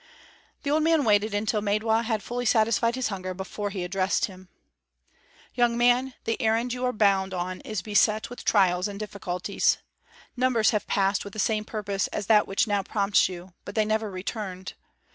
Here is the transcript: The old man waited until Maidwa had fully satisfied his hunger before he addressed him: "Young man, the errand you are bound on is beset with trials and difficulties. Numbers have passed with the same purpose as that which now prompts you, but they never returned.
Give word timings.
The 0.63 0.71
old 0.71 0.81
man 0.81 1.05
waited 1.05 1.35
until 1.35 1.61
Maidwa 1.61 2.01
had 2.03 2.23
fully 2.23 2.47
satisfied 2.47 2.95
his 2.95 3.09
hunger 3.09 3.35
before 3.35 3.69
he 3.69 3.83
addressed 3.83 4.25
him: 4.25 4.49
"Young 5.53 5.77
man, 5.77 6.15
the 6.23 6.41
errand 6.41 6.73
you 6.73 6.83
are 6.85 6.91
bound 6.91 7.35
on 7.35 7.59
is 7.61 7.83
beset 7.83 8.27
with 8.27 8.43
trials 8.43 8.87
and 8.87 8.99
difficulties. 8.99 9.77
Numbers 10.35 10.71
have 10.71 10.87
passed 10.87 11.23
with 11.23 11.33
the 11.33 11.37
same 11.37 11.65
purpose 11.65 12.07
as 12.07 12.25
that 12.25 12.47
which 12.47 12.65
now 12.65 12.81
prompts 12.81 13.29
you, 13.29 13.53
but 13.63 13.75
they 13.75 13.85
never 13.85 14.09
returned. 14.09 14.73